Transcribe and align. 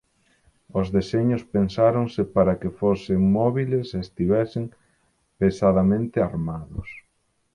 Os 0.79 0.87
deseños 0.97 1.43
pensáronse 1.55 2.21
para 2.35 2.57
que 2.61 2.69
fosen 2.79 3.19
móbiles 3.37 3.87
e 3.91 3.97
estivesen 4.07 4.65
pesadamente 5.41 6.17
armados. 6.29 6.89